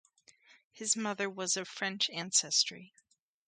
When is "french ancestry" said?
1.67-2.91